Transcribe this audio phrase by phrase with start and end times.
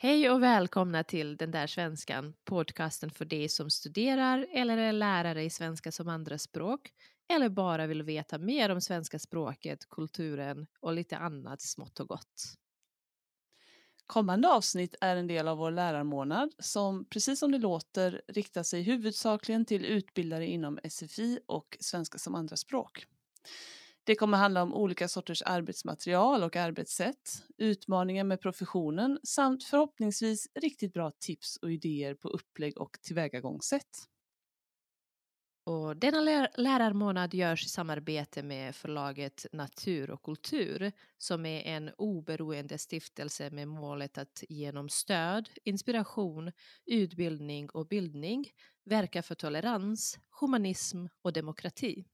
[0.00, 5.44] Hej och välkomna till Den där svenskan, podcasten för dig som studerar eller är lärare
[5.44, 6.92] i svenska som andraspråk
[7.28, 12.54] eller bara vill veta mer om svenska språket, kulturen och lite annat smått och gott.
[14.06, 18.82] Kommande avsnitt är en del av vår lärarmånad som precis som det låter riktar sig
[18.82, 23.06] huvudsakligen till utbildare inom SFI och svenska som andraspråk.
[24.08, 30.92] Det kommer handla om olika sorters arbetsmaterial och arbetssätt, utmaningar med professionen samt förhoppningsvis riktigt
[30.92, 34.08] bra tips och idéer på upplägg och tillvägagångssätt.
[35.64, 41.90] Och denna lär lärarmånad görs i samarbete med förlaget Natur och kultur som är en
[41.98, 46.52] oberoende stiftelse med målet att genom stöd, inspiration,
[46.86, 48.50] utbildning och bildning
[48.84, 52.04] verka för tolerans, humanism och demokrati.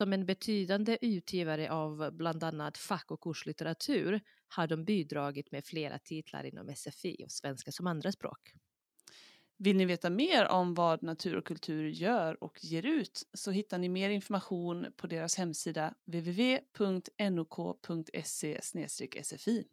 [0.00, 5.98] Som en betydande utgivare av bland annat fack och kurslitteratur har de bidragit med flera
[5.98, 8.52] titlar inom SFI och svenska som andraspråk.
[9.58, 13.78] Vill ni veta mer om vad Natur och kultur gör och ger ut så hittar
[13.78, 17.08] ni mer information på deras hemsida www.nok.se
[19.24, 19.64] sfi.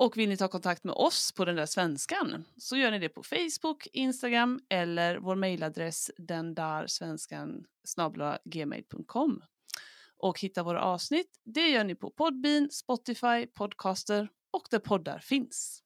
[0.00, 3.08] Och vill ni ta kontakt med oss på den där svenskan så gör ni det
[3.08, 7.64] på Facebook, Instagram eller vår mejladress den där svenskan
[8.44, 9.42] gmail.com.
[10.16, 15.82] Och hitta våra avsnitt, det gör ni på Podbean, Spotify, Podcaster och där poddar finns.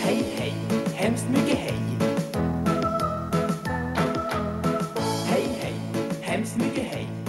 [0.00, 0.54] Hej, hej,
[0.94, 1.78] hemskt mycket hej.
[5.26, 5.74] Hej, hej,
[6.22, 7.25] hemskt mycket hej.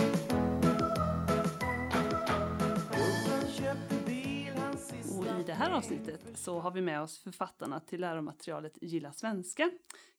[5.58, 9.72] Här avsnittet så har vi med oss författarna till läromaterialet Gilla svenska,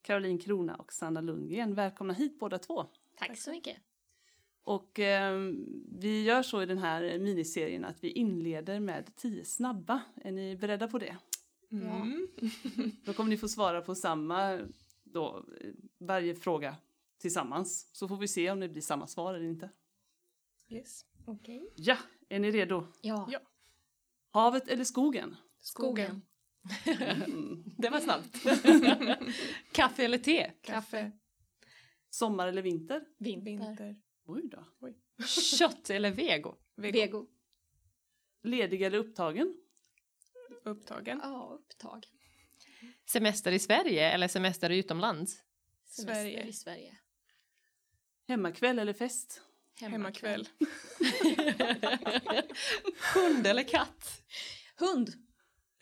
[0.02, 1.74] Caroline Krona och Sanna Lundgren.
[1.74, 2.86] Välkomna hit båda två.
[3.16, 3.76] Tack så mycket.
[4.62, 5.52] Och eh,
[5.98, 10.02] vi gör så i den här miniserien att vi inleder med tio snabba.
[10.16, 11.16] Är ni beredda på det?
[11.70, 12.28] Mm.
[13.04, 14.60] Då kommer ni få svara på samma,
[15.04, 15.44] då,
[15.98, 16.76] varje fråga
[17.18, 17.88] tillsammans.
[17.92, 19.70] Så får vi se om det blir samma svar eller inte.
[20.68, 21.06] Yes.
[21.24, 21.72] Okej.
[21.76, 21.96] Ja,
[22.28, 22.86] är ni redo?
[23.00, 23.28] Ja.
[23.30, 23.40] Ja.
[24.38, 25.36] Havet eller skogen?
[25.58, 26.22] Skogen.
[27.24, 27.64] Mm.
[27.78, 28.36] Det var snabbt.
[29.72, 30.52] Kaffe eller te?
[30.62, 31.12] Kaffe.
[32.10, 33.04] Sommar eller vinter?
[33.18, 33.50] Vinter.
[33.50, 33.96] Vinter.
[34.26, 34.66] Oj då.
[35.58, 36.54] Kött eller vego?
[36.76, 36.98] Vego.
[36.98, 37.26] Vego.
[38.42, 39.56] Ledig eller upptagen?
[40.64, 41.20] Upptagen.
[41.22, 42.06] Ja, upptag.
[43.06, 45.42] Semester i Sverige eller semester utomlands?
[45.84, 46.46] Semester Sverige.
[46.46, 46.98] i Sverige.
[48.28, 49.42] Hemmakväll eller fest?
[49.80, 50.48] Hemmakväll.
[53.14, 54.22] Hund eller katt?
[54.76, 55.14] Hund.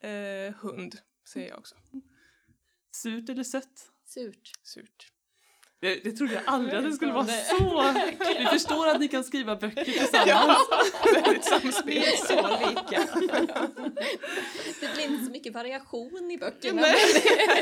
[0.01, 0.99] Eh, hund
[1.29, 1.75] säger jag också.
[2.91, 3.93] Surt eller sött?
[4.05, 4.53] Surt.
[4.63, 5.13] Surt.
[5.81, 7.93] Det, det trodde jag aldrig att det skulle vara så.
[8.39, 10.59] Vi förstår att ni kan skriva böcker tillsammans.
[11.15, 12.03] Väldigt samspel.
[12.17, 12.35] Så
[12.69, 13.07] lika.
[14.81, 16.83] Det blir inte så mycket variation i böckerna.
[16.83, 16.93] men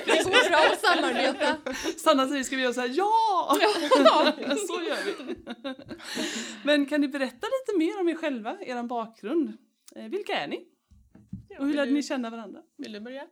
[0.07, 1.57] Det går bra att samarbeta.
[1.97, 2.91] Sanna säger, ska vi göra så här?
[2.95, 3.57] Ja!
[4.67, 5.37] så gör vi.
[6.65, 9.53] Men kan ni berätta lite mer om er själva, er bakgrund?
[9.97, 10.65] Eh, vilka är ni?
[11.59, 12.61] Och hur lärde ni känna varandra?
[12.79, 13.23] Vill du börja?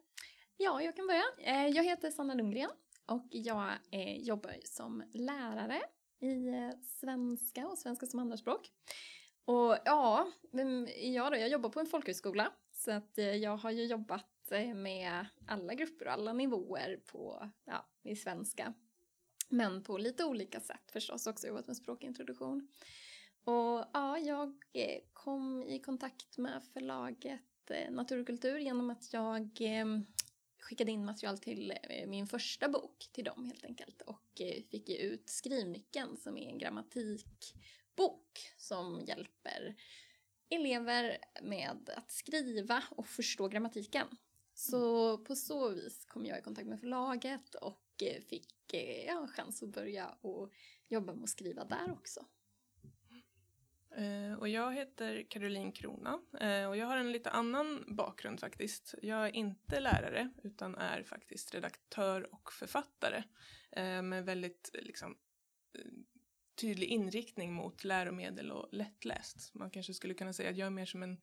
[0.56, 1.25] Ja, jag kan börja.
[1.44, 2.70] Eh, Jag heter Sanna Lundgren
[3.12, 5.82] och jag eh, jobbar som lärare
[6.20, 8.70] i eh, svenska och svenska som andraspråk.
[9.44, 11.38] Och ja, vem är jag då?
[11.38, 15.74] Jag jobbar på en folkhögskola så att eh, jag har ju jobbat eh, med alla
[15.74, 18.74] grupper och alla nivåer på, ja, i svenska.
[19.48, 22.68] Men på lite olika sätt förstås, också jobbat med språkintroduktion.
[23.44, 29.12] Och ja, jag eh, kom i kontakt med förlaget eh, Natur och kultur genom att
[29.12, 29.86] jag eh,
[30.62, 34.88] skickade in material till eh, min första bok till dem helt enkelt och eh, fick
[34.88, 39.76] ge ut Skrivnyckeln som är en grammatikbok som hjälper
[40.48, 44.06] elever med att skriva och förstå grammatiken.
[44.54, 48.74] Så på så vis kom jag i kontakt med förlaget och eh, fick
[49.06, 50.52] ja, en chans att börja och
[50.88, 52.26] jobba med att skriva där också.
[53.97, 58.94] Eh, och jag heter Caroline Krona eh, och jag har en lite annan bakgrund faktiskt.
[59.02, 63.22] Jag är inte lärare utan är faktiskt redaktör och författare
[63.72, 65.16] eh, med väldigt liksom,
[66.61, 69.55] tydlig inriktning mot läromedel och lättläst.
[69.55, 71.20] Man kanske skulle kunna säga att jag är mer som en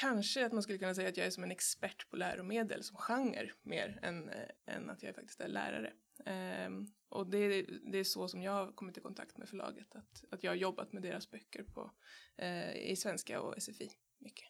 [0.00, 2.96] Kanske att man skulle kunna säga att jag är som en expert på läromedel som
[2.96, 4.30] genre mer än,
[4.66, 5.92] än att jag faktiskt är lärare.
[6.26, 10.24] Ehm, och det, det är så som jag har kommit i kontakt med förlaget, att,
[10.30, 11.90] att jag har jobbat med deras böcker på,
[12.36, 14.48] eh, i svenska och SFI mycket.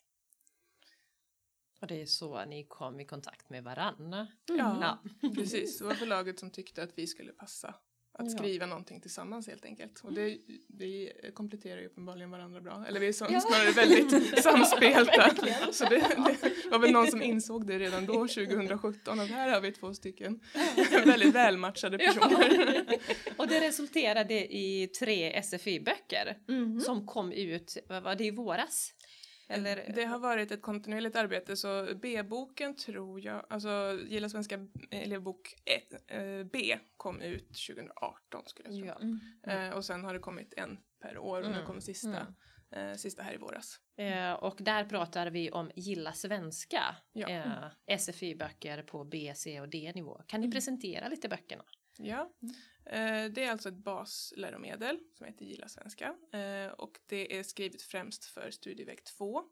[1.81, 4.13] Och det är så ni kom i kontakt med varann.
[4.13, 4.99] Ja, Ja.
[5.35, 5.79] precis.
[5.79, 7.75] Det var förlaget som tyckte att vi skulle passa
[8.15, 8.39] att Ja.
[8.39, 10.01] skriva någonting tillsammans helt enkelt.
[10.05, 10.39] Och det,
[10.79, 12.85] vi kompletterar ju uppenbarligen varandra bra.
[12.89, 15.31] Eller vi är så, snarare väldigt samspelta.
[15.73, 15.99] Så det,
[16.65, 19.95] det var väl någon som insåg det redan då, 2017, att här har vi två
[19.95, 20.41] stycken
[21.05, 22.85] väldigt välmatchade personer.
[23.37, 26.81] Och det resulterade i tre SFI-böcker Mhm.
[26.81, 28.93] som kom ut, vad var det i våras?
[29.53, 29.93] Eller?
[29.95, 36.11] Det har varit ett kontinuerligt arbete så B-boken tror jag, alltså Gilla svenska elevbok 1,
[36.11, 39.19] eh, B kom ut 2018 skulle jag tro.
[39.43, 39.53] Ja.
[39.53, 41.67] Eh, och sen har det kommit en per år och nu Mm.
[41.67, 42.27] kommer sista,
[42.73, 42.91] Mm.
[42.91, 43.77] eh, sista här i våras.
[43.99, 46.83] Eh, och där pratar vi om Gilla svenska,
[47.13, 47.29] Ja.
[47.29, 50.23] eh, SFI-böcker på B, C och D-nivå.
[50.27, 51.65] Kan ni presentera lite böckerna?
[51.99, 52.33] Ja,
[52.85, 58.25] det är alltså ett basläromedel som heter Gilla svenska eh, och det är skrivet främst
[58.25, 59.45] för studieväg 2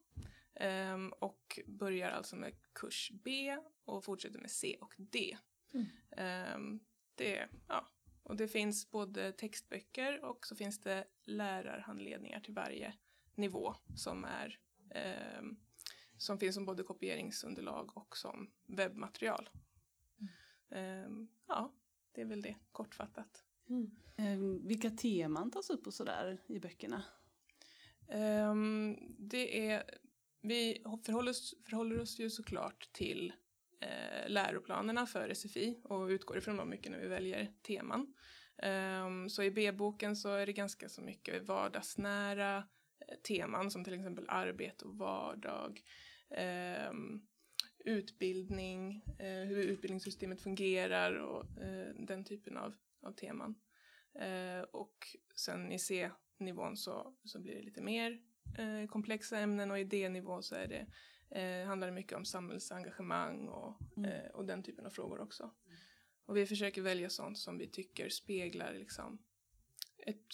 [0.55, 5.37] eh, och börjar alltså med kurs B och fortsätter med C och D.
[5.75, 5.87] Mm.
[6.11, 6.81] Eh,
[7.15, 7.91] det, ja,
[8.23, 12.95] och det finns både textböcker och så finns det lärarhandledningar till varje
[13.35, 14.59] nivå som är
[14.91, 15.43] eh,
[16.17, 19.51] som finns som både kopieringsunderlag och som webbmaterial.
[20.71, 21.09] Eh,
[21.49, 21.73] ja,
[22.13, 23.45] det är väl det kortfattat.
[24.17, 27.05] Eh, vilka teman tas upp och sådär i böckerna?
[28.09, 29.83] Ehm, det är,
[30.41, 33.33] vi förhåller oss, förhåller oss ju såklart till
[33.81, 38.15] eh, läroplanerna för SFI och utgår ifrån dem mycket när vi väljer teman.
[38.63, 43.95] Ehm, så i B-boken så är det ganska så mycket vardagsnära eh, teman som till
[43.95, 45.81] exempel arbete och vardag,
[46.31, 47.27] ehm,
[47.85, 53.55] utbildning, eh, hur utbildningssystemet fungerar och eh, den typen av, av teman.
[54.15, 58.23] Eh, och sen i C-nivån så, så blir det lite mer
[58.89, 60.87] komplexa ämnen och i D-nivå så är det,
[61.67, 64.31] handlar det mycket om samhällsengagemang och, Mm.
[64.35, 65.51] och den typen av frågor också.
[66.27, 69.19] Och vi försöker välja sånt som vi tycker speglar liksom
[70.07, 70.27] ett,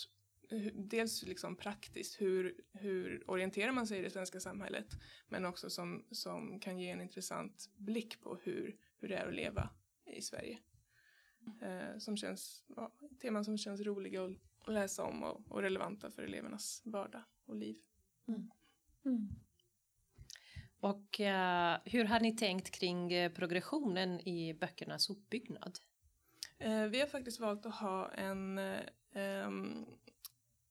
[0.75, 4.87] dels liksom praktiskt, hur, hur orienterar man sig i det svenska samhället,
[5.29, 9.35] men också som, som kan ge en intressant blick på hur, hur det är att
[9.35, 9.71] leva
[10.07, 10.59] i Sverige.
[11.63, 14.33] Eh, som känns, ja, teman som känns roliga att,
[14.69, 17.77] läsa om och, och relevanta för elevernas vardag och liv.
[18.29, 18.51] Mm.
[20.81, 25.79] Och eh, hur har ni tänkt kring eh, progressionen i böckernas uppbyggnad?
[26.59, 28.59] Eh, vi har faktiskt valt att ha en,
[29.13, 29.87] ehm,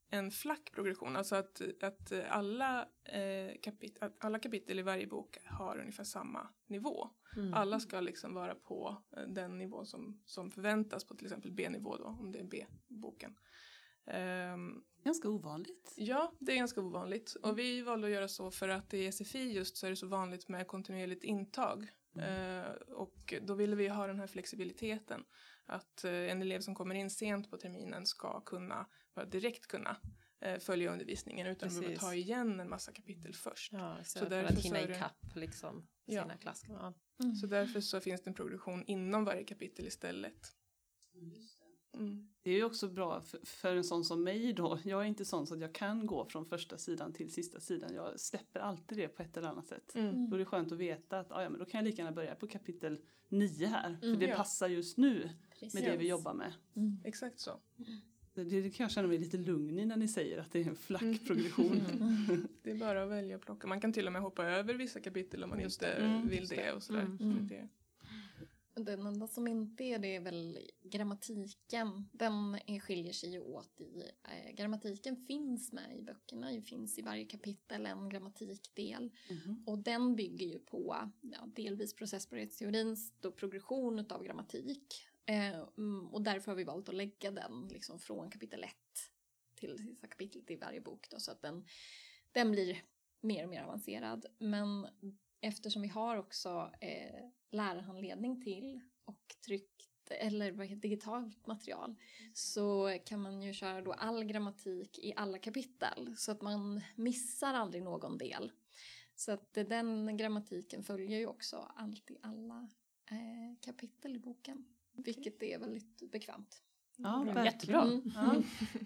[0.09, 5.37] en flack progression, alltså att, att alla, eh, kapit- att alla kapitel i varje bok
[5.45, 7.09] har ungefär samma nivå.
[7.35, 7.53] Mm.
[7.53, 11.97] Alla ska liksom vara på eh, den nivå som, som förväntas på till exempel B-nivå
[11.97, 13.35] då, om det är B-boken.
[14.05, 15.93] Ehm, Ganska ovanligt.
[15.97, 17.35] Ja, det är ganska ovanligt.
[17.41, 20.07] Och vi valde att göra så för att i SFI just så är det så
[20.07, 21.87] vanligt med kontinuerligt intag.
[22.17, 25.23] Eh, och då ville vi ha den här flexibiliteten.
[25.65, 29.97] Att eh, en elev som kommer in sent på terminen ska kunna, bara direkt kunna
[30.39, 31.99] eh, följa undervisningen utan att behöva Precis.
[32.07, 33.71] ta igen en massa kapitel först.
[33.73, 36.21] Ja, så, Så för därför att hinna ikapp liksom Ja.
[36.23, 36.67] sina klasser.
[36.69, 36.93] Ja.
[37.41, 40.55] Så därför så finns det en progression inom varje kapitel istället.
[41.93, 42.29] Mm.
[42.41, 44.79] Det är ju också bra för, för en sån som mig då.
[44.83, 47.93] Jag är inte sån så att jag kan gå från första sidan till sista sidan.
[47.93, 49.95] Jag släpper alltid det på ett eller annat sätt.
[49.95, 50.29] Mm.
[50.29, 52.15] Då är det skönt att veta att ah, ja, men då kan jag lika gärna
[52.15, 53.97] börja på kapitel 9 här.
[53.99, 54.19] För Mm.
[54.19, 54.35] det Ja.
[54.35, 55.29] passar just nu
[55.59, 55.73] Precis.
[55.73, 56.53] med det vi jobbar med.
[56.75, 57.01] Mm.
[57.05, 57.59] Exakt så.
[58.35, 60.67] Det, det kan jag känna mig lite lugn i när ni säger att det är
[60.67, 61.81] en flack progression.
[61.91, 62.47] Mm.
[62.61, 63.67] Det är bara att välja och plocka.
[63.67, 66.05] Man kan till och med hoppa över vissa kapitel om man Just inte det.
[66.05, 66.55] Mm, vill just det.
[66.55, 66.71] det.
[66.71, 67.01] och sådär.
[67.01, 67.21] Mm.
[67.21, 67.47] Mm.
[67.47, 67.67] Det,
[68.81, 72.09] Den enda som inte är det är väl grammatiken.
[72.11, 74.03] Den är, skiljer sig ju åt i...
[74.23, 76.51] Eh, grammatiken finns med i böckerna.
[76.51, 79.11] Det finns i varje kapitel en grammatikdel.
[79.29, 79.63] Mhm.
[79.67, 85.07] Och den bygger ju på ja, delvis processbarhetsteorins progression av grammatik.
[85.25, 88.75] Eh, mm, och därför har vi valt att lägga den liksom från kapitel 1
[89.55, 91.09] till sista kapitlet i varje bok.
[91.09, 91.65] Då, så att den,
[92.31, 92.83] den blir
[93.21, 94.25] mer och mer avancerad.
[94.37, 94.87] Men
[95.41, 101.95] eftersom vi har också eh, lärarhandledning till och tryckt eller digitalt material
[102.33, 107.53] så kan man ju köra då all grammatik i alla kapitel så att man missar
[107.53, 108.51] aldrig någon del.
[109.15, 112.69] Så att den grammatiken följer ju också alltid alla
[113.05, 114.74] eh, kapitel i boken.
[114.97, 116.61] Vilket är väldigt bekvämt.
[116.97, 117.45] Ja, Mm, verkligen.
[117.45, 117.81] jättebra.
[117.81, 118.43] Mm.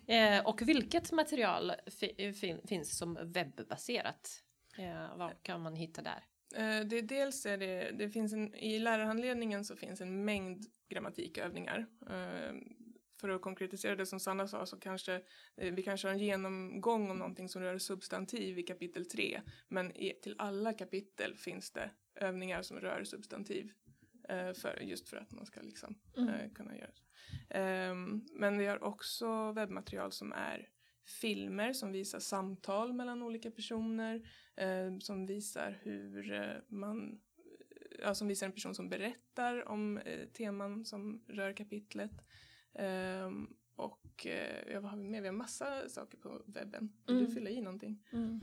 [0.07, 0.13] Ja.
[0.15, 4.43] Eh, och vilket material fi- fin- finns som webbaserat?
[4.77, 6.23] Eh, vad kan man hitta där?
[6.55, 11.85] Eh, det, dels är det, det finns en, i lärarhandledningen så finns en mängd grammatikövningar.
[12.09, 12.55] Eh,
[13.21, 15.13] för att konkretisera det som Sanna sa så kanske
[15.57, 19.41] eh, vi kanske har en genomgång om någonting som rör substantiv i kapitel 3.
[19.67, 23.71] Men i, till alla kapitel finns det övningar som rör substantiv.
[24.29, 26.29] Eh, för, just för att man ska liksom, Mm.
[26.29, 27.57] eh, kunna göra det.
[27.57, 30.69] Ehm, men vi har också webbmaterial som är
[31.21, 37.21] filmer som visar samtal mellan olika personer, eh, som visar hur eh, man
[38.01, 42.11] ja, som visar en person som berättar om eh, teman som rör kapitlet.
[42.73, 43.47] Ehm,
[43.79, 45.21] och eh, vad har vi mer?
[45.21, 46.91] Vi har massa saker på webben.
[47.07, 47.27] Vill Mm.
[47.27, 48.03] du fylla i någonting?
[48.13, 48.39] Mm.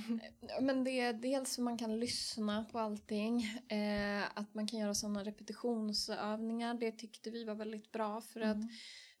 [0.60, 4.94] Men det är dels hur man kan lyssna på allting, eh, att man kan göra
[4.94, 8.56] sådana repetitionsövningar, det tyckte vi var väldigt bra för att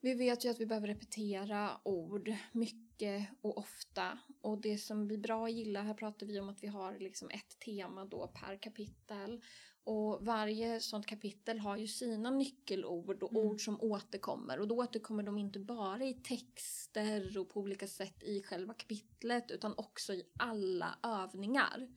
[0.00, 5.18] vi vet ju att vi behöver repetera ord mycket och ofta och det som blir
[5.18, 8.56] bra att gilla, här pratar vi om att vi har liksom ett tema då per
[8.62, 9.42] kapitel
[9.88, 13.46] och varje sånt kapitel har ju sina nyckelord och Mm.
[13.46, 18.22] ord som återkommer och då återkommer de inte bara i texter och på olika sätt
[18.22, 21.88] i själva kapitlet utan också i alla övningar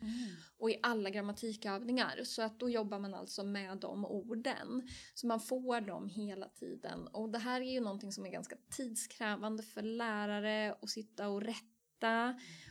[0.58, 2.24] och i alla grammatikövningar.
[2.24, 4.90] Så att då jobbar man alltså med de orden.
[5.14, 7.08] Så man får dem hela tiden.
[7.08, 11.42] Och det här är ju någonting som är ganska tidskrävande för lärare att sitta och
[11.42, 11.71] rätta.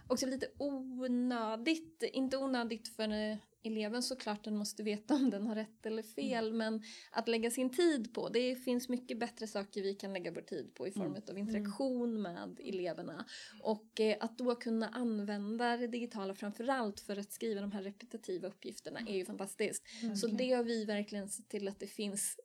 [0.09, 5.87] Också lite onödigt, inte onödigt för eleven såklart, den måste veta om den har rätt
[5.87, 8.29] eller fel, men att lägga sin tid på.
[8.29, 11.23] Det finns mycket bättre saker vi kan lägga vår tid på i form Mm.
[11.31, 13.25] av interaktion med eleverna.
[13.63, 18.49] Och eh, att då kunna använda det digitala framförallt för att skriva de här repetitiva
[18.49, 19.85] uppgifterna är ju fantastiskt.
[20.17, 22.41] Så det har vi verkligen sett till att det finns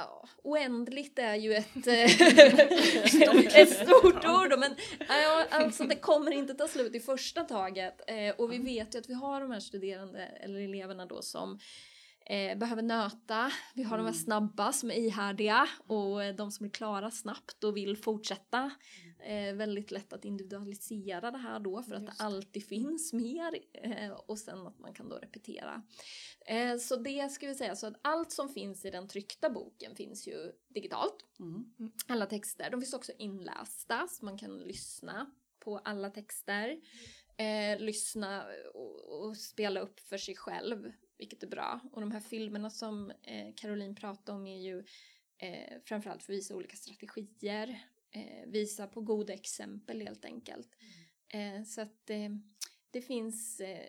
[0.00, 4.74] Ja, oändligt är ju ett, eh, ett stort ord men
[5.08, 8.00] ja, alltså det kommer inte ta slut i första taget.
[8.06, 11.58] Eh, och vi vet ju att vi har de här studerande eller eleverna då som
[12.30, 13.52] eh, behöver nöta.
[13.74, 17.64] Vi har de här snabba som är ihärdiga och eh, de som är klara snabbt
[17.64, 18.70] och vill fortsätta.
[19.18, 24.10] Eh, väldigt lätt att individualisera det här då för att det alltid finns mer eh,
[24.10, 25.82] och sen att man kan då repetera.
[26.46, 29.96] Eh, så det ska vi säga, så att allt som finns i den tryckta boken
[29.96, 31.26] finns ju digitalt.
[31.38, 31.64] Mm.
[32.06, 32.70] Alla texter.
[32.70, 36.80] De finns också inlästa så man kan lyssna på alla texter.
[37.36, 38.44] Eh, lyssna
[38.74, 41.80] och, och spela upp för sig själv, vilket är bra.
[41.92, 44.78] Och de här filmerna som eh, Caroline pratade om är ju
[45.38, 47.84] eh, framförallt för att visa olika strategier.
[48.10, 50.68] Eh, visa på goda exempel helt enkelt.
[51.28, 52.30] Eh, så att eh,
[52.90, 53.86] det finns eh,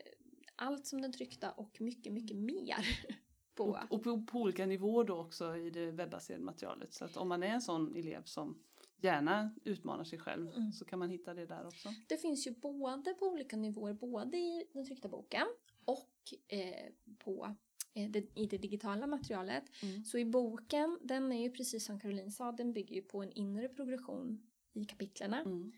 [0.56, 2.86] allt som den tryckta och mycket, mycket mer
[3.56, 3.64] på.
[3.64, 6.94] Och, och på, på olika nivåer då också i det webbaserade materialet.
[6.94, 8.64] Så att om man är en sån elev som
[9.02, 10.72] gärna utmanar sig själv Mm.
[10.72, 11.90] så kan man hitta det där också.
[12.08, 15.48] Det finns ju både på olika nivåer, både i den tryckta boken
[15.86, 17.56] och eh, på,
[17.94, 19.64] eh, det, i det digitala materialet.
[19.84, 20.04] Mm.
[20.04, 23.32] Så i boken, den är ju precis som Caroline sa, den bygger ju på en
[23.32, 25.42] inre progression i kapitlerna.
[25.42, 25.72] Mm.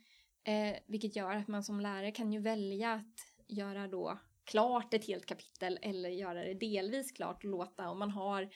[0.44, 5.08] Eh, vilket gör att man som lärare kan ju välja att göra då klart ett
[5.08, 8.50] helt kapitel eller göra det delvis klart och låta om man har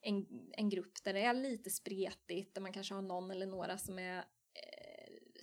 [0.00, 3.78] en, en grupp där det är lite spretigt, där man kanske har någon eller några
[3.78, 4.24] som är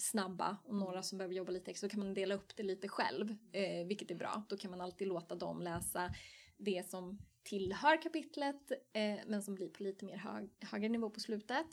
[0.02, 2.88] snabba och några som behöver jobba lite extra, så kan man dela upp det lite
[2.88, 4.44] själv, eh, vilket är bra.
[4.50, 6.14] Då kan man alltid låta dem läsa
[6.58, 11.20] det som tillhör kapitlet, eh, men som blir på lite mer hög, högre nivå på
[11.20, 11.68] slutet.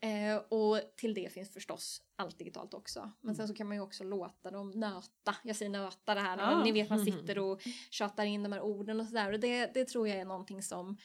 [0.00, 3.12] Eh, och till det finns förstås allt digitalt också.
[3.20, 5.36] Men sen så kan man ju också låta dem nöta.
[5.44, 6.64] Jag säger nöta det här, Ah.
[6.64, 9.32] ni vet man sitter och tjatar in de här orden och sådär.
[9.32, 10.96] Och det, det tror jag är någonting som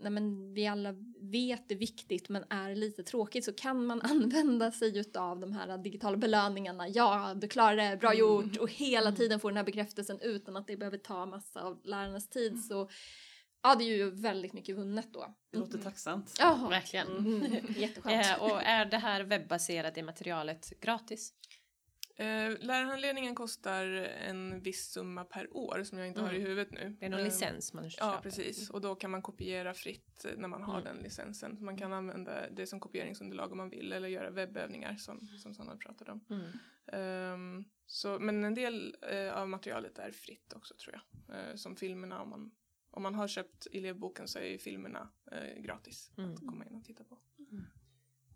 [0.00, 4.72] nej men vi alla vet är viktigt men är lite tråkigt så kan man använda
[4.72, 6.88] sig av de här digitala belöningarna.
[6.88, 10.66] Ja, du klarade det, bra gjort och hela tiden få den här bekräftelsen utan att
[10.66, 12.64] det behöver ta massa av lärarnas tid.
[12.64, 12.90] Så
[13.62, 15.34] ja, det är ju väldigt mycket vunnet då.
[15.52, 16.36] Det låter tacksamt.
[16.38, 17.08] Ja, Verkligen.
[17.08, 17.42] mm,
[17.76, 18.26] jätteskönt.
[18.26, 21.32] Eh, och är det här webbaserade materialet gratis?
[22.20, 26.48] Eh, lärarhandledningen kostar en viss summa per år som jag inte har i Mm.
[26.48, 26.96] huvudet nu.
[27.00, 28.06] Det är någon Eh, licens man köper?
[28.06, 28.70] Ja, precis.
[28.70, 30.84] Och då kan man kopiera fritt när man har Mm.
[30.94, 31.56] den licensen.
[31.56, 35.54] Så man kan använda det som kopieringsunderlag om man vill eller göra webbövningar som, som
[35.54, 36.24] Sanna pratade om.
[36.30, 36.50] Mm.
[36.92, 40.94] Ehm, så, men en del eh, av materialet är fritt också tror
[41.28, 41.36] jag.
[41.38, 42.50] Eh, som filmerna, om man,
[42.90, 46.34] om man har köpt elevboken så är ju filmerna eh, gratis Mm.
[46.34, 47.18] att komma in och titta på.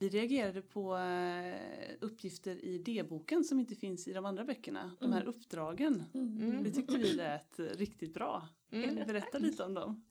[0.03, 4.97] Vi reagerade på eh, uppgifter i D-boken som inte finns i de andra böckerna.
[5.01, 6.05] De här uppdragen.
[6.15, 6.63] Mm.
[6.65, 8.49] Det tyckte vi lät riktigt bra.
[8.71, 9.07] Kan Mm.
[9.07, 10.05] berätta lite om dem?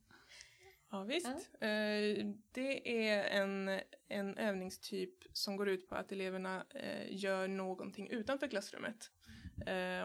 [0.91, 1.27] Ja, visst.
[1.53, 8.09] Eh, det är en, en övningstyp som går ut på att eleverna eh, gör någonting
[8.09, 9.11] utanför klassrummet.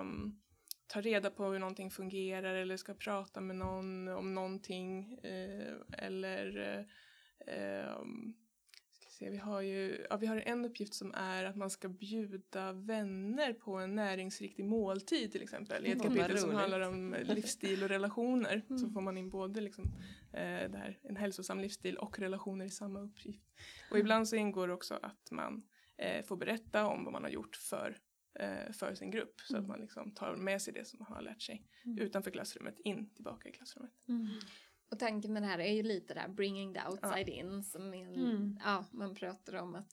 [0.00, 0.40] Um,
[0.86, 5.18] tar reda på hur någonting fungerar eller ska prata med någon om någonting.
[5.92, 6.78] eller
[7.46, 8.34] eh, ehm,
[9.16, 12.72] se, vi, har ju, ja, vi har en uppgift som är att man ska bjuda
[12.72, 15.86] vänner på en näringsriktig måltid till exempel.
[15.86, 18.92] I ett Mm, kapitel som handlar om livsstil och relationer så Mm.
[18.92, 19.84] får man in både liksom,
[20.32, 23.42] eh, det här, en hälsosam livsstil och relationer i samma uppgift.
[23.90, 25.62] Och ibland så ingår också att man
[25.98, 27.96] eh, får berätta om vad man har gjort för,
[28.40, 31.22] eh, för sin grupp så att man liksom tar med sig det som man har
[31.22, 31.98] lärt sig Mm.
[31.98, 33.92] utanför klassrummet in tillbaka i klassrummet.
[34.90, 38.14] Och tanken med det här är ju lite där bringing the outside in som en-
[38.14, 38.58] Mm.
[38.64, 39.92] ja, man pratar om att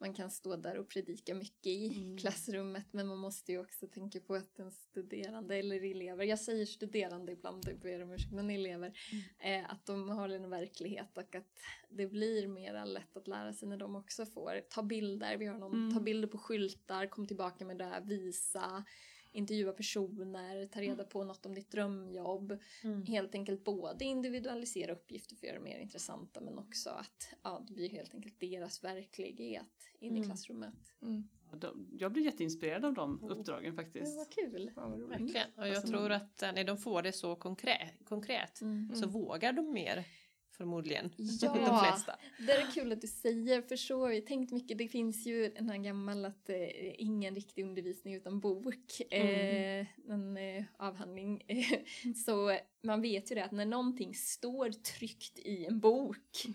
[0.00, 2.18] man kan stå där och predika mycket i Mm.
[2.18, 6.66] klassrummet men man måste ju också tänka på att en studerande eller elever, jag säger
[6.66, 8.98] studerande ibland, det ber om ursäkt, men elever,
[9.38, 13.68] eh, att de har en verklighet och att det blir mer lätt att lära sig
[13.68, 15.94] när de också får ta bilder, vi har någon, Mm.
[15.94, 18.84] ta bilder på skyltar, kom tillbaka med det, visa,
[19.32, 23.02] intervjua personer, ta reda på något om ditt drömjobb Mm.
[23.06, 27.64] helt enkelt både individualisera uppgifter för att göra det mer intressanta men också att ja,
[27.68, 30.28] det blir helt enkelt deras verklighet in i Mm.
[30.28, 30.94] klassrummet.
[31.02, 31.28] Mm.
[31.98, 34.16] Jag blir jätteinspirerad av de uppdragen Det faktiskt.
[34.16, 34.70] var kul.
[34.76, 35.00] Ja, vad.
[35.00, 35.48] Verkligen.
[35.56, 38.94] Och jag Alltså, tror att eh, när de får det så konkret, konkret Mm.
[38.94, 40.04] så vågar de mer
[40.58, 41.10] förmodligen.
[41.40, 41.54] Ja.
[41.54, 42.16] De flesta.
[42.46, 44.78] Det är kul att du säger, för så har vi tänkt mycket.
[44.78, 46.56] Det finns ju en här gammal att eh,
[47.00, 51.42] ingen riktig undervisning utan bok, eh, en eh, avhandling.
[52.26, 56.46] så man vet ju det att när någonting står tryckt i en bok,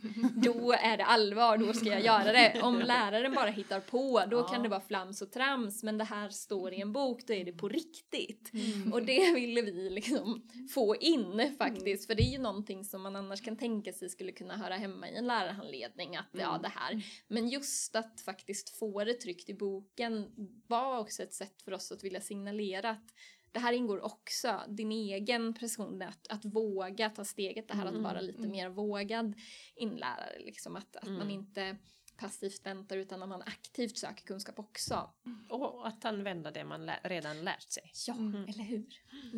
[0.43, 2.61] då är det allvar, då ska jag göra det.
[2.61, 4.47] Om läraren bara hittar på, då Ja.
[4.47, 7.45] kan det vara flams och trams, men det här står i en bok, då är
[7.45, 8.51] det på riktigt.
[8.53, 8.93] Mm.
[8.93, 13.15] Och det ville vi liksom få in faktiskt, för det är ju någonting som man
[13.15, 16.61] annars kan tänka sig skulle kunna höra hemma i en lärarhandledning, att ja Mm.
[16.61, 17.01] det här.
[17.27, 20.29] Men just att faktiskt få det tryckt i boken
[20.67, 23.13] var också ett sätt för oss att vilja signalera att
[23.53, 27.91] det här ingår också, din egen prestation, att, att våga ta steget, det här att
[27.91, 28.51] Mm, vara lite mm.
[28.51, 29.33] mer vågad
[29.75, 31.29] inlärare, liksom att, att man Mm.
[31.29, 31.77] inte
[32.17, 35.09] passivt väntar utan att man aktivt söker kunskap också.
[35.49, 37.91] Och att använda det man lä- redan lärt sig.
[38.07, 38.43] Ja, Mm.
[38.43, 38.85] eller hur?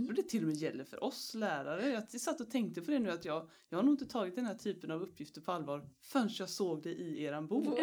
[0.08, 1.89] Och det till och med gäller för oss lärare.
[1.89, 4.46] Jag satt och tänkte på det nu att jag, jag har nog inte tagit den
[4.46, 7.67] här typen av uppgifter på allvar förrän jag såg det i eran bok.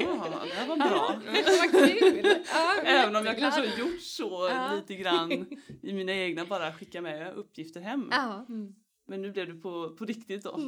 [0.00, 1.20] Ja, det här var bra.
[1.72, 2.44] Vad kul!
[2.54, 4.74] Ja, Även om jag kanske har gjort så Ja.
[4.74, 5.32] lite grann
[5.82, 8.08] i mina egna, bara skicka med uppgifter hem.
[8.10, 8.46] Ja.
[9.06, 10.58] Men nu blev det på, på riktigt då.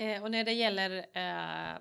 [0.00, 1.78] Eh, och när det gäller eh,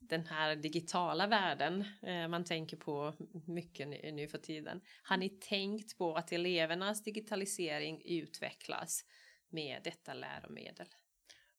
[0.00, 3.14] den här digitala världen eh, man tänker på
[3.46, 4.80] mycket nu, nu för tiden.
[5.02, 9.04] Har ni tänkt på att elevernas digitalisering utvecklas
[9.50, 10.86] med detta läromedel?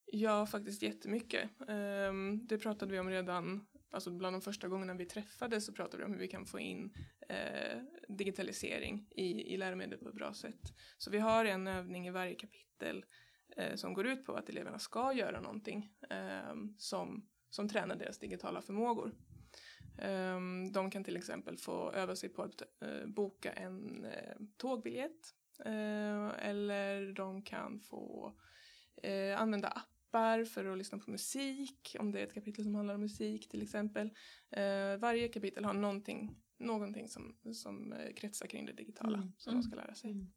[0.06, 1.50] Ja, faktiskt jättemycket.
[1.68, 5.98] Ehm, det pratade vi om redan, alltså bland de första gångerna vi träffades så pratade
[5.98, 6.94] vi om hur vi kan få in
[7.30, 10.74] eh, digitalisering i, i läromedel på ett bra sätt.
[10.98, 13.06] Så vi har en övning i varje kapitel
[13.58, 18.20] eh, som går ut på att eleverna ska göra någonting ehm, som, som tränar deras
[18.20, 19.16] digitala förmågor.
[19.98, 25.36] Ehm, de kan till exempel få öva sig på att eh, boka en eh, tågbiljett
[25.66, 28.34] eh, eller de kan få
[29.04, 32.96] eh, använda appar för att lyssna på musik, om det är ett kapitel som handlar
[32.96, 34.10] om musik till exempel.
[34.50, 39.32] Eh, varje kapitel har någonting, någonting som, som eh, kretsar kring det digitala Mm.
[39.38, 40.28] som de ska lära sig.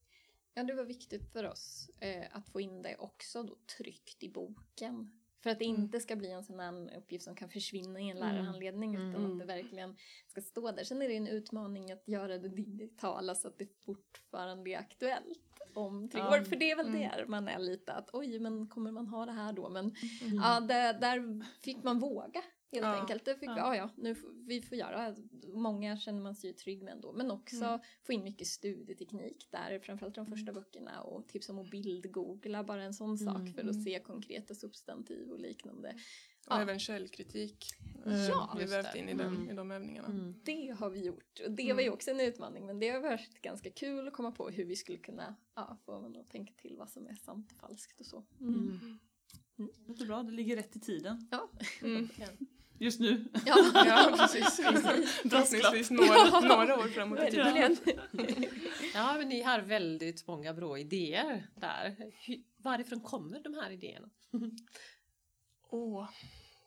[0.59, 4.29] Ja, det var viktigt för oss eh, att få in det också då tryckt i
[4.29, 5.11] boken.
[5.43, 5.81] För att det Mm.
[5.83, 8.29] inte ska bli en sån här uppgift som kan försvinna i en Mm.
[8.29, 9.33] lärarhandledning utan Mm.
[9.33, 10.85] att det verkligen ska stå där.
[10.85, 15.61] Sen är det en utmaning att göra det digitala så att det fortfarande är aktuellt
[15.75, 16.41] om tre år.
[16.45, 17.01] För det är väl Mm.
[17.01, 19.69] där man är lite att oj, men kommer man ha det här då?
[19.69, 19.85] Men
[20.23, 20.37] Mm.
[20.37, 22.43] ja, där, där fick man våga
[22.73, 23.01] helt Ja.
[23.01, 23.25] enkelt.
[23.25, 23.57] Det fick, Ja.
[23.59, 23.77] ja.
[23.77, 25.17] ja, nu får, vi får göra.
[25.55, 27.13] Många känner man sig ju trygg med ändå.
[27.13, 27.81] Men också Mm.
[28.07, 32.83] få in mycket studieteknik där, framförallt de första böckerna och tips om att bildgoogla, bara
[32.83, 33.53] en sån sak Mm.
[33.53, 33.83] för att Mm.
[33.85, 35.89] se konkreta substantiv och liknande.
[36.47, 36.61] Och Ja.
[36.63, 37.65] även källkritik.
[38.05, 38.99] Ja, vi har vävt det.
[38.99, 39.51] in i, den, Mm.
[39.51, 40.09] i de övningarna.
[40.09, 40.35] Mm.
[40.45, 41.77] Det har vi gjort och det Mm.
[41.77, 44.65] var ju också en utmaning men det har varit ganska kul att komma på hur
[44.65, 48.01] vi skulle kunna ja, få man att tänka till vad som är sant och falskt
[48.01, 48.25] och så.
[48.41, 48.99] Mm.
[49.57, 51.29] Det låter bra, det ligger rätt i tiden.
[51.31, 51.51] Ja.
[52.79, 53.25] Just nu.
[53.47, 54.57] Ja, Ja, precis.
[54.57, 57.77] Förhoppningsvis några, några år framåt i tiden.
[58.95, 61.97] Ja, men ni har väldigt många bra idéer där.
[62.27, 64.09] Hur, varifrån kommer de här idéerna?
[65.71, 66.09] Åh,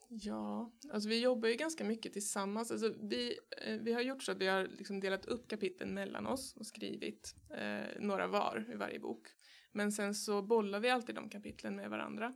[0.10, 0.72] ja.
[0.94, 2.72] Alltså vi jobbar ju ganska mycket tillsammans.
[2.72, 6.28] Alltså vi, eh, vi har gjort så att vi har liksom delat upp kapitlen mellan
[6.28, 9.28] oss och skrivit eh, några var i varje bok.
[9.72, 12.34] Men sen så bollar vi alltid de kapitlen med varandra.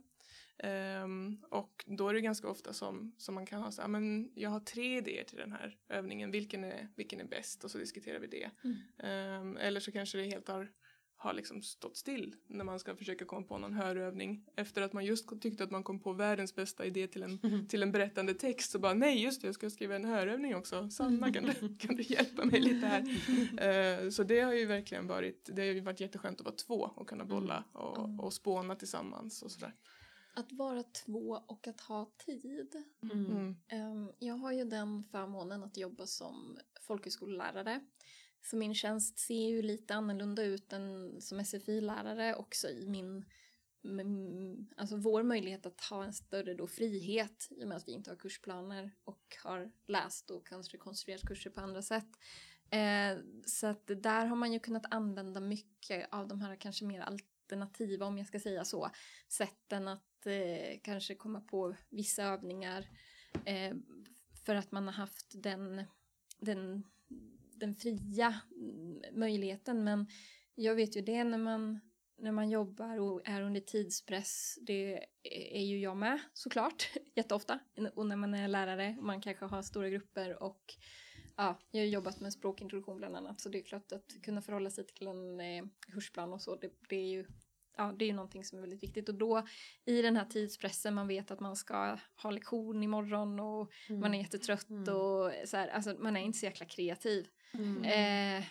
[0.58, 4.30] Ehm, och då är det ganska ofta som, som man kan ha så här, men
[4.34, 7.64] jag har tre idéer till den här övningen, vilken är, vilken är bäst?
[7.64, 8.50] Och så diskuterar vi det.
[8.64, 8.76] Mm.
[8.98, 10.70] Ehm, eller så kanske det helt har,
[11.16, 14.44] har liksom stått still när man ska försöka komma på någon hörövning.
[14.56, 17.82] Efter att man just tyckte att man kom på världens bästa idé till en, till
[17.82, 20.90] en berättande text så bara nej just det, jag ska skriva en hörövning också.
[20.90, 23.00] Sanna kan du, kan du hjälpa mig lite här?
[24.04, 26.90] Eh, så det har ju verkligen varit, det har ju varit jätteskönt att vara två
[26.96, 29.74] och kunna bolla och, och spåna tillsammans och sådär.
[30.36, 32.84] Att vara två och att ha tid.
[33.02, 33.56] Mm.
[33.68, 37.80] Ehm, Jag har ju den förmånen att jobba som folkhögskolelärare.
[38.42, 43.24] Så min tjänst ser ju lite annorlunda ut än som SFI-lärare också i min
[43.84, 47.92] mm, Alltså vår möjlighet att ha en större då frihet i och med att vi
[47.92, 52.08] inte har kursplaner och har läst och kanske konstruerat kurser på andra sätt.
[52.70, 57.00] Eh, så att där har man ju kunnat använda mycket av de här kanske mer
[57.00, 58.90] alternativa, om jag ska säga så,
[59.28, 62.86] sätten att eh, kanske komma på vissa övningar
[63.44, 63.74] eh,
[64.46, 65.84] för att man har haft den,
[66.38, 66.84] den,
[67.54, 69.84] den fria mm, möjligheten.
[69.84, 70.06] Men
[70.54, 71.80] jag vet ju det när man,
[72.18, 74.58] när man jobbar och är under tidspress.
[74.60, 75.06] Det
[75.52, 77.58] är ju jag med såklart, jätteofta.
[77.94, 80.76] Och när man är lärare och man kanske har stora grupper och
[81.36, 84.70] Ja, jag har jobbat med språkintroduktion bland annat så det är klart att kunna förhålla
[84.70, 87.26] sig till en eh, kursplan och så det, det är ju
[87.76, 89.46] ja, det är ju någonting som är väldigt viktigt och då
[89.84, 94.18] i den här tidspressen man vet att man ska ha lektion imorgon och man är
[94.18, 97.28] jättetrött och så här, alltså man är inte så jäkla kreativ.
[97.84, 98.44] Eh,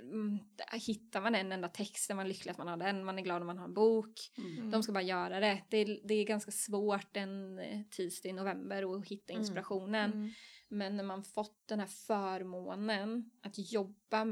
[0.00, 0.38] mm,
[0.72, 3.40] hittar man en enda text är man lycklig att man har den, man är glad
[3.40, 4.30] om man har en bok.
[4.70, 5.62] De ska bara göra det.
[5.68, 10.34] Det är, det är ganska svårt en eh, tisdag i november att hitta inspirationen.
[10.68, 14.26] Men när man fått den här förmånen att jobba,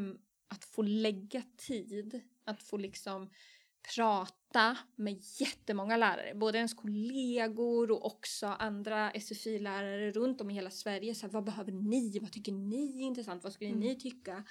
[0.49, 3.31] att få lägga tid, att få liksom
[3.95, 10.71] prata med jättemånga lärare, både ens kollegor och också andra SFI-lärare runt om i hela
[10.71, 11.15] Sverige.
[11.15, 12.19] Så här, vad behöver ni?
[12.19, 13.45] Vad tycker ni är intressant?
[13.45, 14.45] Vad skulle ni tycka?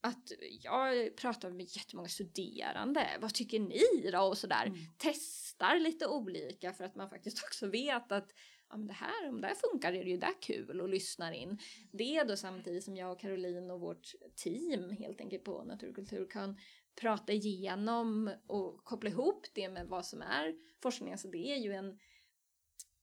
[0.00, 3.08] Att jag pratar med jättemånga studerande.
[3.20, 4.20] Vad tycker ni då?
[4.20, 4.72] Och sådär.
[4.98, 8.30] Testar lite olika för att man faktiskt också vet att
[8.70, 11.32] ja, men det här, om det här funkar är det ju där kul och lyssnar
[11.32, 11.58] in.
[11.92, 16.26] Det är då samtidigt som jag och Caroline och vårt team helt enkelt på Naturkultur
[16.30, 16.56] kan
[17.00, 21.12] prata igenom och koppla ihop det med vad som är forskning.
[21.12, 21.98] Alltså det är ju en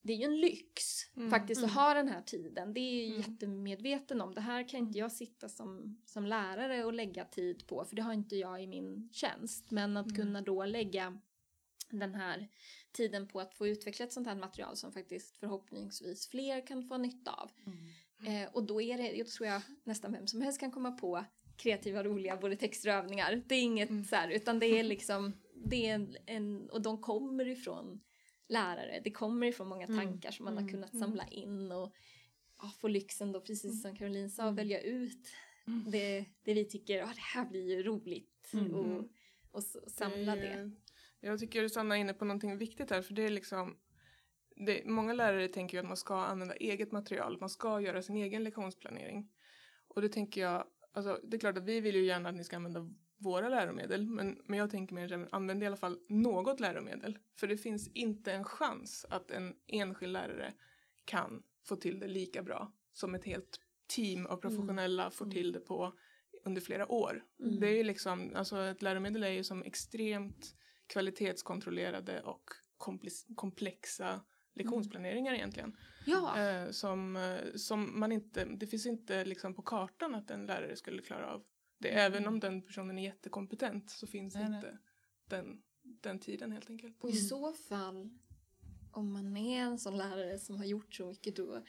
[0.03, 0.83] det är ju en lyx
[1.15, 1.75] Mm, faktiskt att mm.
[1.75, 2.73] ha den här tiden.
[2.73, 3.31] Det är jag Mm.
[3.31, 4.33] jättemedveten om.
[4.33, 8.01] Det här kan inte jag sitta som, som lärare och lägga tid på för det
[8.01, 9.71] har inte jag i min tjänst.
[9.71, 10.15] Men att Mm.
[10.15, 11.19] kunna då lägga
[11.89, 12.47] den här
[12.91, 16.97] tiden på att få utveckla ett sånt här material som faktiskt förhoppningsvis fler kan få
[16.97, 17.51] nytta av.
[18.27, 21.25] Eh, och då är det, jag tror jag nästan vem som helst kan komma på
[21.61, 23.43] kreativa, roliga både texter och övningar.
[23.47, 24.03] Det är inget Mm.
[24.03, 25.33] så här, utan det är liksom,
[25.65, 28.01] det är en, en, och de kommer ifrån
[28.49, 29.97] lärare, det kommer ifrån många Mm.
[30.05, 31.07] tankar som man har kunnat Mm.
[31.07, 31.93] samla in och
[32.61, 34.55] ja, få lyxen då, precis som Caroline sa, Mm.
[34.55, 35.27] välja ut
[35.67, 35.91] Mm.
[35.91, 38.73] det, det vi tycker, ja det här blir ju roligt Mm.
[38.73, 39.09] och,
[39.51, 40.47] och s- samla det.
[40.47, 40.71] är-
[41.19, 43.77] Jag tycker Sanna är inne på någonting viktigt här för det är liksom
[44.65, 48.15] det, Många lärare tänker ju att man ska använda eget material, man ska göra sin
[48.17, 49.29] egen lektionsplanering.
[49.87, 52.43] Och det tänker jag, alltså det är klart att vi vill ju gärna att ni
[52.43, 57.17] ska använda våra läromedel men, men jag tänker mer använd i alla fall något läromedel.
[57.39, 60.53] För det finns inte en chans att en enskild lärare
[61.05, 65.59] kan få till det lika bra som ett helt team av professionella får till det
[65.59, 65.93] på
[66.43, 67.23] under flera år.
[67.39, 67.59] Mm.
[67.59, 70.55] Det är ju liksom, alltså ett läromedel är ju som extremt
[70.87, 72.43] kvalitetskontrollerade och
[73.35, 74.21] komplexa
[74.53, 75.77] lektionsplaneringar egentligen.
[76.05, 80.45] Ja, Eh, som, eh, som man inte, det finns inte liksom på kartan att en
[80.45, 81.43] lärare skulle klara av.
[81.77, 84.55] Det, Även om den personen är jättekompetent så finns Nej, nej.
[84.57, 84.77] inte
[85.27, 87.03] Den, den tiden helt enkelt.
[87.03, 88.09] och i så fall,
[88.91, 91.63] om man är en sån lärare som har gjort så mycket då,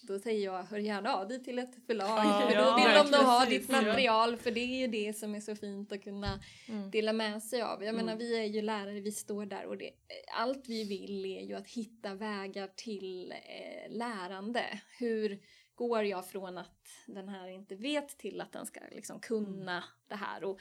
[0.00, 2.08] då säger jag hör gärna av dig till ett förlag.
[2.08, 3.80] Ja, då ja, vill de nog ha ditt ja.
[3.80, 6.90] material för det är ju det som är så fint att kunna Mm.
[6.90, 7.84] dela med sig av.
[7.84, 8.18] Jag menar Mm.
[8.18, 9.90] vi är ju lärare, vi står där och det,
[10.36, 14.80] allt vi vill är ju att hitta vägar till eh, lärande.
[14.98, 15.38] Hur
[15.74, 20.14] går jag från att den här inte vet till att den ska liksom kunna det
[20.14, 20.58] här och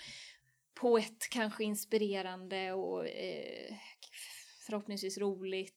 [0.73, 3.76] på ett kanske inspirerande och eh,
[4.65, 5.76] förhoppningsvis roligt,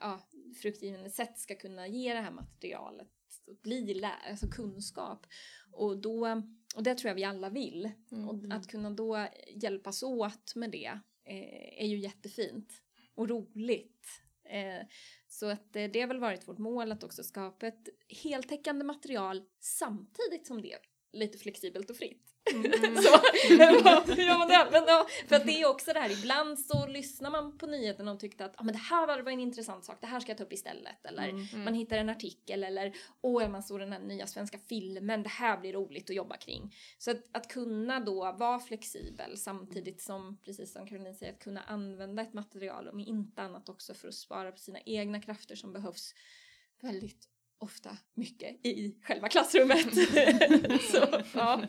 [0.00, 0.28] ja,
[0.62, 3.08] fruktgivande sätt ska kunna ge det här materialet
[3.46, 5.26] och bli lä- alltså kunskap.
[5.72, 6.42] Och, då,
[6.76, 7.90] och det tror jag vi alla vill.
[8.10, 8.28] Mm.
[8.28, 12.82] Och att kunna då hjälpas åt med det eh, är ju jättefint
[13.14, 14.06] och roligt.
[14.44, 14.86] Eh,
[15.28, 19.44] så att eh, det har väl varit vårt mål att också skapa ett heltäckande material
[19.60, 20.78] samtidigt som det
[21.12, 22.24] lite flexibelt och fritt.
[22.54, 22.62] Mm.
[23.02, 23.20] Så,
[23.58, 27.30] ja, men, det- men, ja, för att det är också det här, ibland så lyssnar
[27.30, 29.98] man på nyheterna och tyckte att ah, men det här var, var en intressant sak,
[30.00, 31.06] det här ska jag ta upp istället.
[31.06, 31.64] Eller Mm.
[31.64, 35.60] man hittar en artikel eller åh, man såg den här nya svenska filmen, det här
[35.60, 36.74] blir roligt att jobba kring.
[36.98, 41.62] Så att, att kunna då vara flexibel samtidigt som, precis som Caroline säger, att kunna
[41.62, 45.72] använda ett material om inte annat också för att spara på sina egna krafter som
[45.72, 46.14] behövs
[46.80, 49.94] väldigt ofta mycket i själva klassrummet.
[50.92, 51.62] så, ja.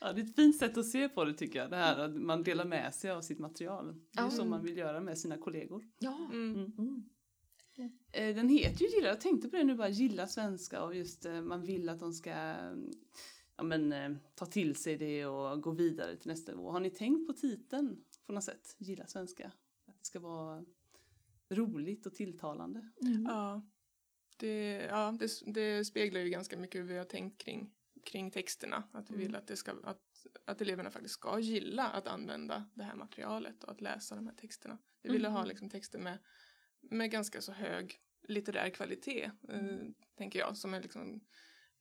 [0.00, 1.70] Ja, det är ett fint sätt att se på det tycker jag.
[1.70, 3.94] Det här att man delar med sig av sitt material.
[4.12, 4.30] Det är Ja.
[4.30, 5.84] så man vill göra med sina kollegor.
[5.98, 6.28] ja.
[6.32, 6.72] Mm.
[6.78, 7.04] Mm.
[8.12, 11.26] Eh, Den heter ju Gilla, jag tänkte på det nu bara, Gilla svenska och just
[11.26, 12.90] eh, man vill att de ska mm,
[13.56, 16.70] ja, men, eh, ta till sig det och gå vidare till nästa nivå.
[16.70, 18.76] Har ni tänkt på titeln på något sätt?
[18.78, 19.46] Gilla svenska?
[19.86, 20.64] Att det ska vara
[21.50, 22.90] roligt och tilltalande.
[23.28, 23.62] Ja,
[24.40, 27.74] det, ja det, det speglar ju ganska mycket hur vi har tänkt kring,
[28.04, 28.88] kring texterna.
[28.92, 32.82] Att vi vill att, det ska, att, att eleverna faktiskt ska gilla att använda det
[32.82, 34.78] här materialet och att läsa de här texterna.
[35.02, 36.18] Vi ville ha liksom texter med,
[36.80, 39.78] med ganska så hög litterär kvalitet, eh,
[40.14, 41.20] tänker jag, som är liksom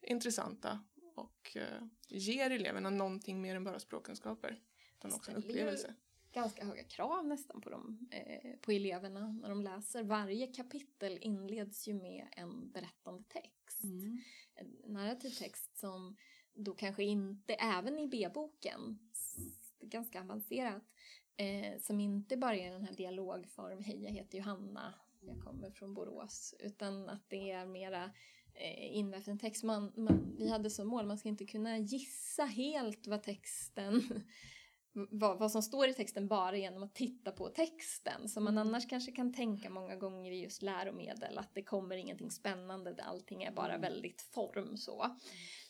[0.01, 0.83] intressanta
[1.15, 4.61] och eh, ger eleverna någonting mer än bara språkkunskaper.
[4.97, 5.95] Utan också en upplevelse.
[6.31, 10.03] Ganska höga krav nästan på dem, eh, på eleverna när de läser.
[10.03, 13.83] Varje kapitel inleds ju med en berättande text.
[14.55, 16.17] En narrativ text som
[16.53, 18.99] då kanske inte, även i B-boken,
[19.81, 20.83] ganska avancerat,
[21.37, 25.93] eh, som inte bara är den här dialogform, hej jag heter Johanna, jag kommer från
[25.93, 28.03] Borås, utan att det är mera
[28.53, 29.63] eh, en text.
[29.63, 34.23] Man, man, vi hade som mål, man ska inte kunna gissa helt vad texten
[34.93, 38.29] vad, vad som står i texten bara genom att titta på texten.
[38.29, 42.31] Som man annars kanske kan tänka många gånger i just läromedel att det kommer ingenting
[42.31, 45.17] spännande, allting är bara väldigt form så.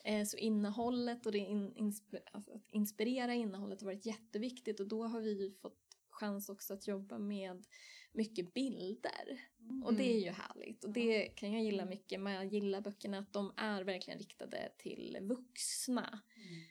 [0.04, 4.88] Eh, så innehållet och det in, insp- alltså att inspirera innehållet har varit jätteviktigt och
[4.88, 5.80] då har vi fått
[6.10, 7.66] chans också att jobba med
[8.12, 9.40] mycket bilder.
[9.86, 12.20] Och det är ju härligt och det kan jag gilla mycket.
[12.20, 16.22] Men jag gillar böckerna att de är verkligen riktade till vuxna.
[16.36, 16.69] Eh,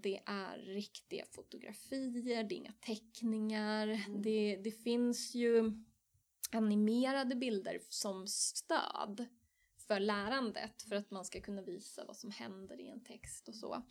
[0.00, 4.04] Det är riktiga fotografier, det är inga teckningar.
[4.22, 5.72] Det, det finns ju
[6.52, 9.26] animerade bilder som stöd
[9.88, 13.54] för lärandet för att man ska kunna visa vad som händer i en text och
[13.54, 13.82] så.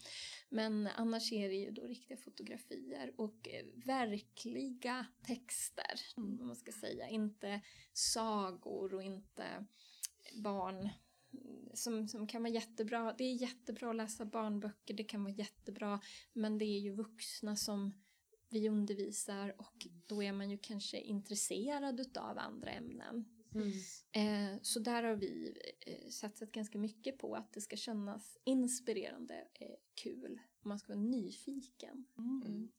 [0.49, 6.71] Men annars är det ju då riktiga fotografier och eh, verkliga texter, om man ska
[6.71, 7.09] säga.
[7.09, 7.61] Inte
[7.93, 9.65] sagor och inte
[10.43, 10.89] barn
[11.73, 13.15] som, som kan vara jättebra.
[13.17, 16.01] Det är jättebra att läsa barnböcker, det kan vara jättebra,
[16.33, 17.93] men det är ju vuxna som
[18.49, 23.25] vi undervisar och då är man ju kanske intresserad utav andra ämnen.
[24.11, 29.47] Eh, så där har vi eh, satsat ganska mycket på att det ska kännas inspirerande,
[29.53, 30.39] eh, kul.
[30.61, 32.05] Man ska vara nyfiken.
[32.17, 32.71] Mm.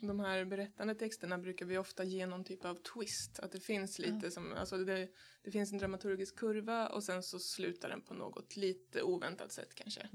[0.00, 3.38] De här berättande texterna brukar vi ofta ge någon typ av twist.
[3.40, 5.08] Att det finns lite som, alltså det,
[5.44, 9.74] det finns en dramaturgisk kurva och sen så slutar den på något lite oväntat sätt
[9.74, 10.08] kanske.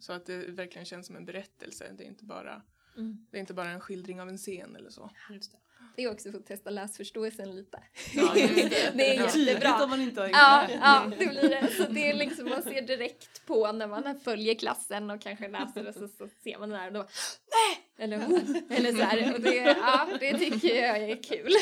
[0.00, 1.92] Så att det verkligen känns som en berättelse.
[1.98, 2.62] Det är inte bara,
[2.96, 3.26] Mm.
[3.30, 5.10] det är inte bara en skildring av en scen eller så.
[5.96, 7.82] Det är också för att testa läsförståelsen lite.
[8.14, 8.92] Ja, just det.
[8.94, 9.84] Det är Tydligt jättebra.
[9.84, 11.68] om man inte har Ja, ja, det blir det.
[11.76, 15.88] Så det är liksom, man ser direkt på när man följer klassen och kanske läser
[15.88, 17.08] och så, så ser man det där och då bara,
[17.50, 17.83] nej!
[17.98, 18.16] Eller,
[18.70, 19.34] eller så här.
[19.34, 21.52] Och det, ja, det tycker jag är kul.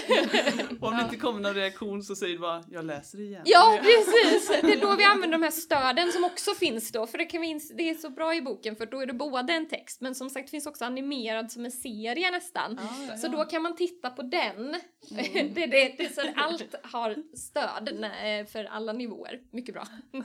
[0.81, 3.43] Och om det inte kommer någon reaktion så säger du bara, jag läser igen.
[3.45, 4.49] Ja, precis!
[4.49, 7.41] Det är då vi använder de här stöden som också finns då, för det, kan
[7.41, 10.15] vi det är så bra i boken för då är det både en text men
[10.15, 12.81] som sagt finns också animerad som en serie nästan.
[13.09, 13.31] Ja, Så ja.
[13.31, 14.81] då kan man titta på den.
[15.55, 18.11] det, det, det, så allt har stöd
[18.53, 19.41] för alla nivåer.
[19.51, 19.87] Mycket bra.